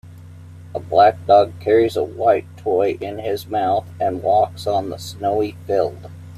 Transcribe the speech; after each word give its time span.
A 0.73 0.79
black 0.79 1.23
dog 1.27 1.59
carries 1.59 1.95
a 1.95 2.03
white 2.03 2.47
toy 2.57 2.97
in 2.99 3.19
his 3.19 3.45
mouth 3.45 3.85
and 3.99 4.23
walks 4.23 4.65
on 4.65 4.89
the 4.89 4.97
snowy 4.97 5.51
field. 5.67 6.09